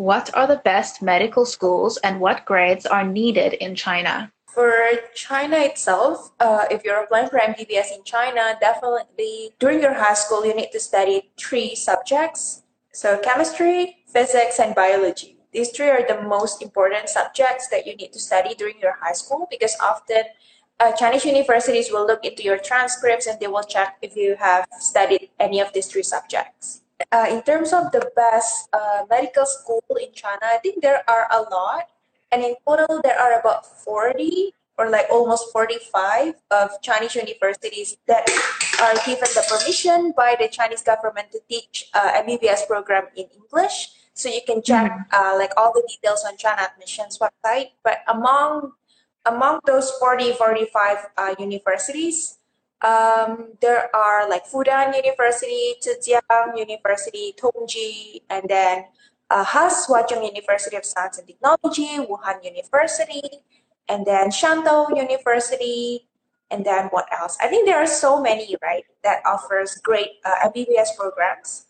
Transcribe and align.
what 0.00 0.34
are 0.34 0.46
the 0.46 0.62
best 0.64 1.02
medical 1.02 1.44
schools 1.44 1.98
and 1.98 2.20
what 2.20 2.46
grades 2.46 2.86
are 2.86 3.04
needed 3.04 3.52
in 3.52 3.74
China? 3.74 4.32
For 4.46 4.72
China 5.14 5.58
itself, 5.58 6.32
uh, 6.40 6.64
if 6.70 6.84
you're 6.84 7.04
applying 7.04 7.28
for 7.28 7.38
MBBS 7.38 7.92
in 7.94 8.02
China, 8.04 8.56
definitely 8.62 9.50
during 9.58 9.82
your 9.82 9.92
high 9.92 10.14
school, 10.14 10.46
you 10.46 10.54
need 10.54 10.72
to 10.72 10.80
study 10.80 11.30
three 11.38 11.74
subjects. 11.74 12.62
So 12.94 13.18
chemistry, 13.18 13.98
physics, 14.10 14.58
and 14.58 14.74
biology. 14.74 15.36
These 15.52 15.72
three 15.72 15.90
are 15.90 16.06
the 16.08 16.22
most 16.22 16.62
important 16.62 17.10
subjects 17.10 17.68
that 17.68 17.86
you 17.86 17.94
need 17.94 18.14
to 18.14 18.18
study 18.18 18.54
during 18.54 18.80
your 18.80 18.96
high 19.02 19.12
school 19.12 19.48
because 19.50 19.76
often 19.82 20.22
uh, 20.80 20.92
Chinese 20.92 21.26
universities 21.26 21.92
will 21.92 22.06
look 22.06 22.24
into 22.24 22.42
your 22.42 22.56
transcripts 22.56 23.26
and 23.26 23.38
they 23.38 23.48
will 23.48 23.64
check 23.64 23.98
if 24.00 24.16
you 24.16 24.36
have 24.40 24.66
studied 24.78 25.28
any 25.38 25.60
of 25.60 25.74
these 25.74 25.88
three 25.88 26.02
subjects. 26.02 26.80
Uh, 27.12 27.26
in 27.30 27.42
terms 27.42 27.72
of 27.72 27.90
the 27.92 28.10
best 28.14 28.68
uh, 28.72 29.04
medical 29.08 29.46
school 29.46 29.82
in 30.00 30.12
China, 30.12 30.44
I 30.44 30.58
think 30.58 30.82
there 30.82 31.02
are 31.08 31.26
a 31.30 31.42
lot. 31.42 31.88
And 32.32 32.42
in 32.42 32.54
total, 32.66 33.00
there 33.02 33.18
are 33.18 33.40
about 33.40 33.66
40 33.66 34.52
or 34.78 34.88
like 34.88 35.06
almost 35.10 35.52
45 35.52 36.34
of 36.50 36.70
Chinese 36.80 37.14
universities 37.14 37.96
that 38.06 38.24
are 38.80 38.94
given 39.04 39.28
the 39.36 39.44
permission 39.44 40.12
by 40.16 40.36
the 40.40 40.48
Chinese 40.48 40.82
government 40.82 41.32
to 41.32 41.40
teach 41.48 41.90
uh, 41.92 42.22
MBBS 42.24 42.66
program 42.66 43.04
in 43.14 43.26
English. 43.28 43.92
So 44.14 44.28
you 44.28 44.40
can 44.46 44.62
check 44.62 44.90
mm-hmm. 44.90 45.12
uh, 45.12 45.36
like 45.36 45.52
all 45.56 45.72
the 45.72 45.84
details 45.88 46.24
on 46.26 46.36
China 46.36 46.62
admissions 46.64 47.18
website. 47.18 47.76
But 47.84 47.98
among 48.08 48.72
among 49.26 49.60
those 49.66 49.90
40, 50.00 50.32
45 50.32 50.96
uh, 51.16 51.34
universities, 51.38 52.39
um, 52.82 53.52
there 53.60 53.94
are 53.94 54.28
like 54.28 54.46
Fudan 54.46 54.96
University, 54.96 55.74
Zhejiang 55.82 56.56
University, 56.56 57.34
Tongji, 57.36 58.22
and 58.30 58.48
then 58.48 58.84
uh, 59.28 59.44
HAS, 59.44 59.86
Huazhong 59.86 60.24
University 60.24 60.76
of 60.76 60.84
Science 60.84 61.18
and 61.18 61.26
Technology, 61.26 61.98
Wuhan 61.98 62.42
University, 62.42 63.22
and 63.88 64.06
then 64.06 64.30
Shantou 64.30 64.96
University, 64.96 66.08
and 66.50 66.64
then 66.64 66.86
what 66.86 67.06
else? 67.12 67.36
I 67.40 67.48
think 67.48 67.66
there 67.66 67.78
are 67.78 67.86
so 67.86 68.20
many, 68.20 68.56
right, 68.62 68.84
that 69.04 69.22
offers 69.26 69.76
great 69.82 70.18
uh, 70.24 70.48
MBBS 70.48 70.96
programs. 70.98 71.66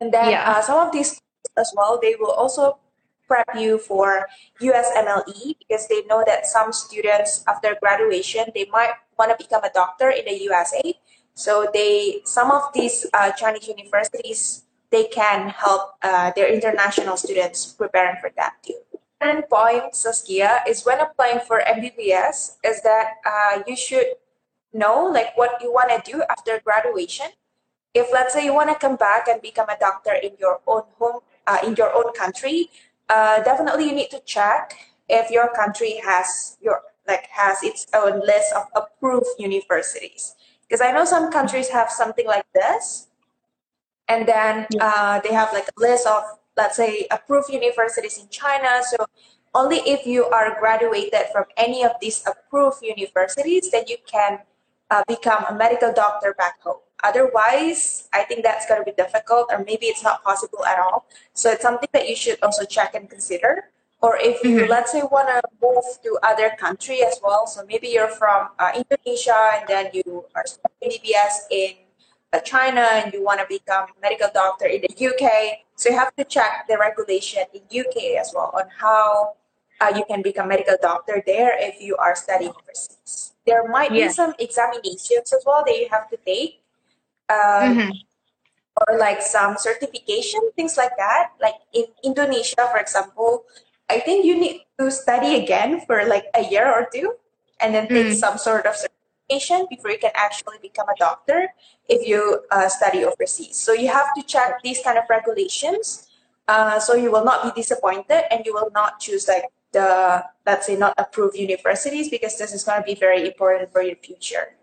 And 0.00 0.12
then 0.12 0.30
yeah. 0.30 0.50
uh, 0.50 0.62
some 0.62 0.86
of 0.86 0.92
these 0.92 1.20
as 1.56 1.72
well, 1.76 1.98
they 2.00 2.14
will 2.18 2.30
also 2.30 2.78
prep 3.26 3.48
you 3.56 3.78
for 3.78 4.26
USMLE 4.60 5.56
because 5.58 5.88
they 5.88 6.02
know 6.04 6.22
that 6.26 6.46
some 6.46 6.72
students 6.72 7.44
after 7.46 7.76
graduation 7.80 8.46
they 8.54 8.66
might 8.72 8.92
want 9.18 9.30
to 9.30 9.36
become 9.36 9.64
a 9.64 9.70
doctor 9.74 10.10
in 10.10 10.24
the 10.24 10.42
USA. 10.44 10.94
So 11.34 11.68
they 11.72 12.22
some 12.24 12.50
of 12.50 12.72
these 12.74 13.06
uh, 13.12 13.32
Chinese 13.32 13.68
universities 13.68 14.64
they 14.90 15.04
can 15.04 15.50
help 15.50 15.94
uh, 16.02 16.32
their 16.34 16.52
international 16.52 17.16
students 17.16 17.66
preparing 17.66 18.16
for 18.20 18.30
that 18.36 18.54
too. 18.64 18.80
And 19.20 19.48
point, 19.48 19.94
Saskia, 19.94 20.62
is 20.66 20.84
when 20.84 21.00
applying 21.00 21.40
for 21.40 21.60
MBBS 21.60 22.56
is 22.64 22.82
that 22.82 23.18
uh, 23.26 23.62
you 23.66 23.76
should 23.76 24.06
know 24.72 25.04
like 25.12 25.36
what 25.36 25.60
you 25.60 25.72
want 25.72 25.90
to 25.90 26.10
do 26.10 26.22
after 26.30 26.60
graduation. 26.64 27.26
If 27.94 28.08
let's 28.12 28.32
say 28.32 28.44
you 28.44 28.54
want 28.54 28.70
to 28.70 28.76
come 28.76 28.96
back 28.96 29.26
and 29.28 29.42
become 29.42 29.68
a 29.68 29.76
doctor 29.78 30.12
in 30.12 30.32
your 30.38 30.60
own 30.66 30.82
home, 30.98 31.20
uh, 31.46 31.58
in 31.66 31.74
your 31.74 31.92
own 31.92 32.12
country, 32.12 32.70
uh, 33.08 33.42
definitely 33.42 33.86
you 33.86 33.94
need 33.94 34.10
to 34.10 34.20
check 34.20 34.74
if 35.08 35.30
your 35.30 35.48
country 35.52 36.00
has 36.04 36.56
your 36.60 36.82
like 37.08 37.26
has 37.30 37.62
its 37.62 37.86
own 37.94 38.20
list 38.20 38.52
of 38.54 38.64
approved 38.74 39.26
universities 39.38 40.34
because 40.62 40.80
i 40.80 40.92
know 40.92 41.04
some 41.04 41.32
countries 41.32 41.68
have 41.68 41.90
something 41.90 42.26
like 42.26 42.46
this 42.54 43.08
and 44.08 44.26
then 44.26 44.66
uh, 44.80 45.20
they 45.20 45.32
have 45.32 45.52
like 45.52 45.68
a 45.68 45.80
list 45.80 46.06
of 46.06 46.22
let's 46.56 46.76
say 46.76 47.06
approved 47.10 47.48
universities 47.50 48.18
in 48.18 48.28
china 48.28 48.80
so 48.82 48.96
only 49.54 49.78
if 49.78 50.06
you 50.06 50.26
are 50.26 50.58
graduated 50.60 51.26
from 51.32 51.44
any 51.56 51.82
of 51.82 51.92
these 52.00 52.22
approved 52.26 52.82
universities 52.82 53.70
then 53.70 53.84
you 53.88 53.96
can 54.06 54.38
uh, 54.90 55.02
become 55.08 55.44
a 55.48 55.54
medical 55.54 55.92
doctor 55.92 56.34
back 56.38 56.60
home 56.62 56.80
Otherwise, 57.04 58.08
I 58.12 58.24
think 58.24 58.42
that's 58.42 58.66
going 58.66 58.80
to 58.80 58.84
be 58.84 58.92
difficult, 58.96 59.50
or 59.52 59.58
maybe 59.58 59.86
it's 59.86 60.02
not 60.02 60.24
possible 60.24 60.64
at 60.66 60.78
all. 60.78 61.06
So 61.32 61.50
it's 61.50 61.62
something 61.62 61.88
that 61.92 62.08
you 62.08 62.16
should 62.16 62.38
also 62.42 62.64
check 62.64 62.94
and 62.94 63.08
consider. 63.08 63.70
Or 64.00 64.16
if 64.20 64.44
you, 64.44 64.60
mm-hmm. 64.60 64.70
let's 64.70 64.92
say, 64.92 65.02
want 65.02 65.28
to 65.28 65.42
move 65.60 65.84
to 66.04 66.18
other 66.22 66.50
country 66.58 67.02
as 67.02 67.18
well. 67.22 67.46
So 67.46 67.64
maybe 67.66 67.88
you're 67.88 68.14
from 68.14 68.48
uh, 68.58 68.70
Indonesia 68.74 69.58
and 69.58 69.66
then 69.66 69.90
you 69.92 70.24
are 70.36 70.46
studying 70.46 71.02
MBBS 71.02 71.50
in 71.50 71.72
uh, 72.32 72.38
China 72.40 72.86
and 72.92 73.12
you 73.12 73.24
want 73.24 73.40
to 73.40 73.46
become 73.48 73.86
medical 74.00 74.28
doctor 74.32 74.66
in 74.66 74.82
the 74.82 74.94
UK. 74.94 75.66
So 75.74 75.90
you 75.90 75.96
have 75.96 76.14
to 76.14 76.24
check 76.24 76.66
the 76.68 76.78
regulation 76.78 77.42
in 77.52 77.62
UK 77.66 78.20
as 78.20 78.32
well 78.34 78.52
on 78.54 78.64
how 78.78 79.34
uh, 79.80 79.92
you 79.94 80.04
can 80.08 80.22
become 80.22 80.48
medical 80.48 80.76
doctor 80.80 81.22
there 81.26 81.54
if 81.58 81.80
you 81.80 81.96
are 81.96 82.14
studying 82.14 82.50
overseas. 82.50 83.32
There 83.46 83.66
might 83.68 83.92
yeah. 83.92 84.08
be 84.08 84.12
some 84.12 84.34
examinations 84.38 85.32
as 85.32 85.42
well 85.46 85.64
that 85.66 85.74
you 85.74 85.88
have 85.90 86.08
to 86.10 86.18
take 86.26 86.62
um, 87.30 87.78
mm-hmm. 87.78 87.90
or 88.76 88.98
like 88.98 89.22
some 89.22 89.56
certification, 89.56 90.40
things 90.54 90.76
like 90.76 90.96
that. 90.98 91.32
Like 91.40 91.54
in 91.72 91.84
Indonesia, 92.04 92.68
for 92.70 92.78
example, 92.78 93.44
I 93.88 94.00
think 94.00 94.24
you 94.24 94.38
need 94.38 94.66
to 94.78 94.90
study 94.90 95.36
again 95.42 95.80
for 95.86 96.04
like 96.04 96.26
a 96.34 96.44
year 96.44 96.68
or 96.68 96.88
two 96.92 97.14
and 97.60 97.74
then 97.74 97.88
take 97.88 98.06
mm. 98.06 98.14
some 98.14 98.38
sort 98.38 98.66
of 98.66 98.76
certification 98.76 99.66
before 99.70 99.90
you 99.90 99.98
can 99.98 100.12
actually 100.14 100.58
become 100.60 100.88
a 100.88 100.96
doctor 100.98 101.48
if 101.88 102.06
you 102.06 102.44
uh, 102.50 102.68
study 102.68 103.04
overseas. 103.04 103.56
So 103.56 103.72
you 103.72 103.88
have 103.88 104.14
to 104.14 104.22
check 104.22 104.62
these 104.62 104.80
kind 104.82 104.98
of 104.98 105.04
regulations. 105.08 106.08
Uh, 106.46 106.80
so 106.80 106.94
you 106.94 107.10
will 107.10 107.24
not 107.24 107.42
be 107.42 107.60
disappointed 107.60 108.24
and 108.32 108.44
you 108.46 108.54
will 108.54 108.70
not 108.74 109.00
choose 109.00 109.28
like 109.28 109.44
the 109.72 110.24
let's 110.46 110.66
say 110.66 110.76
not 110.76 110.94
approved 110.96 111.36
universities 111.36 112.08
because 112.08 112.38
this 112.38 112.54
is 112.54 112.64
going 112.64 112.80
to 112.80 112.86
be 112.86 112.94
very 112.94 113.26
important 113.26 113.70
for 113.70 113.82
your 113.82 113.96
future. 113.96 114.54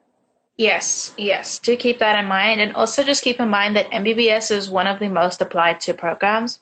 Yes, 0.57 1.13
yes. 1.18 1.59
Do 1.59 1.75
keep 1.75 2.00
that 2.00 2.18
in 2.18 2.25
mind. 2.25 2.62
And 2.62 2.74
also 2.75 3.03
just 3.03 3.24
keep 3.24 3.40
in 3.40 3.50
mind 3.50 3.75
that 3.75 3.92
MBBS 3.92 4.52
is 4.52 4.69
one 4.69 4.88
of 4.88 5.00
the 5.00 5.09
most 5.09 5.42
applied 5.42 5.80
to 5.81 5.94
programs 5.94 6.59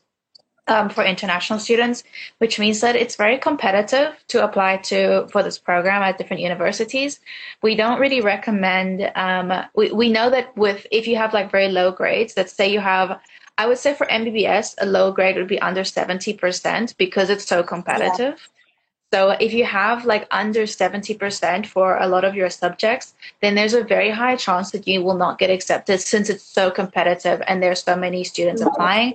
um, 0.68 0.90
for 0.90 1.04
international 1.04 1.60
students, 1.60 2.04
which 2.38 2.58
means 2.60 2.80
that 2.82 2.96
it's 2.96 3.16
very 3.16 3.38
competitive 3.38 4.16
to 4.30 4.44
apply 4.44 4.78
to 4.78 5.28
for 5.28 5.44
this 5.44 5.58
program 5.58 6.02
at 6.02 6.18
different 6.18 6.42
universities. 6.42 7.20
We 7.62 7.76
don't 7.76 8.00
really 8.00 8.22
recommend, 8.22 9.12
um, 9.16 9.52
we, 9.76 9.92
we 9.92 10.10
know 10.10 10.30
that 10.30 10.56
with, 10.56 10.88
if 10.92 11.08
you 11.08 11.18
have 11.18 11.34
like 11.34 11.52
very 11.52 11.68
low 11.68 11.92
grades, 11.92 12.34
let's 12.38 12.54
say 12.54 12.72
you 12.72 12.80
have 12.80 13.20
I 13.58 13.68
would 13.68 13.78
say 13.78 13.94
for 13.94 14.08
MBBS, 14.08 14.76
a 14.82 14.86
low 14.86 15.12
grade 15.12 15.36
would 15.36 15.48
be 15.48 15.62
under 15.62 15.82
70% 15.82 16.98
because 16.98 17.30
it's 17.30 17.46
so 17.46 17.62
competitive. 17.62 18.36
Yeah. 18.40 18.54
So 19.14 19.30
if 19.40 19.54
you 19.54 19.64
have 19.64 20.06
like 20.06 20.28
under 20.32 20.64
70% 20.64 21.68
for 21.68 21.98
a 21.98 22.08
lot 22.08 22.24
of 22.24 22.34
your 22.34 22.50
subjects, 22.50 23.14
then 23.42 23.54
there's 23.54 23.76
a 23.76 23.84
very 23.84 24.10
high 24.10 24.36
chance 24.38 24.72
that 24.72 24.88
you 24.88 25.04
will 25.04 25.14
not 25.14 25.38
get 25.38 25.52
accepted 25.52 26.02
since 26.02 26.32
it's 26.32 26.44
so 26.44 26.72
competitive 26.72 27.44
and 27.48 27.62
there's 27.62 27.84
so 27.84 27.96
many 27.96 28.24
students 28.24 28.64
applying. 28.64 29.14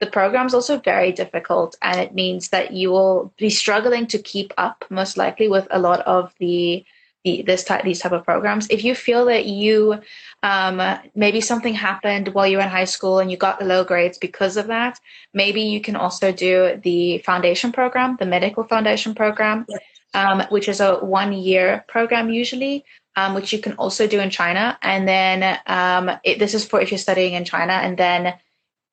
The 0.00 0.06
program 0.06 0.46
is 0.46 0.54
also 0.54 0.78
very 0.78 1.12
difficult 1.12 1.76
and 1.80 1.98
it 1.98 2.14
means 2.14 2.48
that 2.50 2.72
you 2.72 2.90
will 2.90 3.32
be 3.38 3.48
struggling 3.48 4.06
to 4.08 4.18
keep 4.18 4.52
up 4.58 4.84
most 4.90 5.16
likely 5.16 5.48
with 5.48 5.66
a 5.70 5.78
lot 5.78 6.00
of 6.00 6.34
the 6.38 6.84
the, 7.26 7.42
this 7.42 7.64
type 7.64 7.82
these 7.82 7.98
type 7.98 8.12
of 8.12 8.24
programs. 8.24 8.68
If 8.70 8.84
you 8.84 8.94
feel 8.94 9.24
that 9.26 9.46
you 9.46 10.00
um, 10.44 10.80
maybe 11.14 11.40
something 11.40 11.74
happened 11.74 12.28
while 12.28 12.46
you 12.46 12.58
were 12.58 12.62
in 12.62 12.68
high 12.68 12.84
school 12.84 13.18
and 13.18 13.30
you 13.30 13.36
got 13.36 13.58
the 13.58 13.64
low 13.64 13.82
grades 13.82 14.16
because 14.16 14.56
of 14.56 14.68
that, 14.68 15.00
maybe 15.34 15.62
you 15.62 15.80
can 15.80 15.96
also 15.96 16.30
do 16.30 16.80
the 16.84 17.18
foundation 17.18 17.72
program, 17.72 18.16
the 18.20 18.26
medical 18.26 18.62
foundation 18.62 19.12
program, 19.14 19.66
um, 20.14 20.44
which 20.50 20.68
is 20.68 20.80
a 20.80 20.96
one 20.98 21.32
year 21.32 21.84
program 21.88 22.30
usually. 22.30 22.84
Um, 23.18 23.32
which 23.32 23.50
you 23.50 23.60
can 23.60 23.72
also 23.78 24.06
do 24.06 24.20
in 24.20 24.28
China, 24.28 24.78
and 24.82 25.08
then 25.08 25.58
um, 25.66 26.10
it, 26.22 26.38
this 26.38 26.52
is 26.52 26.66
for 26.66 26.82
if 26.82 26.90
you're 26.90 26.98
studying 26.98 27.32
in 27.32 27.46
China, 27.46 27.72
and 27.72 27.96
then 27.96 28.34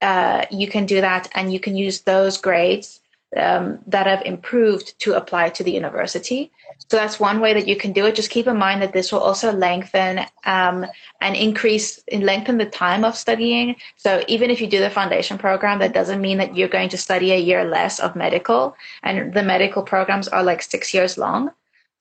uh, 0.04 0.46
you 0.52 0.68
can 0.68 0.86
do 0.86 1.02
that, 1.02 1.30
and 1.34 1.54
you 1.54 1.60
can 1.60 1.76
use 1.76 2.02
those 2.02 2.38
grades 2.38 3.00
um, 3.38 3.80
that 3.88 4.06
have 4.06 4.22
improved 4.26 5.00
to 5.00 5.14
apply 5.14 5.50
to 5.50 5.64
the 5.64 5.72
university. 5.72 6.52
So 6.90 6.98
that's 6.98 7.20
one 7.20 7.40
way 7.40 7.54
that 7.54 7.68
you 7.68 7.76
can 7.76 7.94
do 7.94 8.06
it. 8.06 8.16
Just 8.16 8.30
keep 8.30 8.48
in 8.48 8.58
mind 8.58 8.82
that 8.82 8.94
this 8.94 9.12
will 9.12 9.20
also 9.20 9.52
lengthen 9.52 10.26
um, 10.46 10.86
and 11.22 11.36
increase 11.36 12.04
and 12.12 12.24
lengthen 12.24 12.58
the 12.58 12.66
time 12.66 13.04
of 13.04 13.16
studying. 13.16 13.76
So 13.98 14.24
even 14.28 14.50
if 14.50 14.60
you 14.60 14.68
do 14.68 14.80
the 14.80 14.90
foundation 14.90 15.38
program, 15.38 15.80
that 15.80 15.94
doesn't 15.94 16.22
mean 16.22 16.38
that 16.40 16.56
you're 16.56 16.68
going 16.68 16.90
to 16.90 16.98
study 16.98 17.32
a 17.32 17.40
year 17.40 17.64
less 17.64 18.00
of 18.00 18.16
medical. 18.16 18.76
And 19.04 19.34
the 19.34 19.44
medical 19.44 19.84
programs 19.84 20.28
are 20.28 20.44
like 20.44 20.62
six 20.62 20.94
years 20.94 21.18
long. 21.18 21.52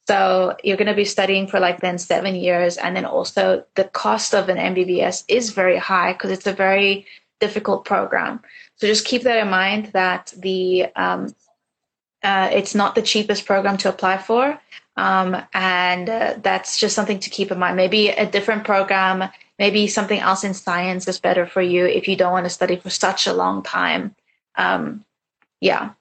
So 0.08 0.56
you're 0.64 0.76
going 0.76 0.88
to 0.88 0.94
be 0.94 1.04
studying 1.04 1.46
for 1.46 1.60
like 1.60 1.80
then 1.80 1.96
seven 1.96 2.34
years. 2.34 2.76
And 2.76 2.96
then 2.96 3.04
also 3.04 3.64
the 3.76 3.84
cost 3.84 4.34
of 4.34 4.48
an 4.48 4.58
MBBS 4.58 5.24
is 5.28 5.50
very 5.50 5.78
high 5.78 6.12
because 6.12 6.32
it's 6.32 6.46
a 6.46 6.52
very 6.52 7.06
difficult 7.44 7.84
program. 7.84 8.40
So 8.76 8.86
just 8.86 9.04
keep 9.10 9.22
that 9.22 9.42
in 9.44 9.50
mind 9.50 9.82
that 9.92 10.32
the 10.36 10.86
um, 11.04 11.34
uh, 12.22 12.48
it's 12.52 12.74
not 12.74 12.94
the 12.94 13.08
cheapest 13.10 13.46
program 13.46 13.76
to 13.78 13.88
apply 13.88 14.18
for. 14.18 14.42
Um, 14.96 15.30
and 15.52 16.06
uh, 16.08 16.34
that's 16.46 16.78
just 16.78 16.94
something 16.94 17.20
to 17.20 17.30
keep 17.30 17.50
in 17.50 17.58
mind. 17.58 17.76
Maybe 17.76 18.08
a 18.08 18.30
different 18.36 18.64
program, 18.64 19.28
maybe 19.58 19.86
something 19.88 20.20
else 20.20 20.44
in 20.44 20.54
science 20.54 21.08
is 21.08 21.18
better 21.18 21.46
for 21.46 21.62
you 21.62 21.86
if 21.86 22.06
you 22.08 22.16
don't 22.16 22.36
want 22.36 22.46
to 22.46 22.58
study 22.58 22.76
for 22.76 22.90
such 22.90 23.26
a 23.26 23.32
long 23.32 23.62
time. 23.62 24.14
Um, 24.56 25.04
yeah 25.60 25.92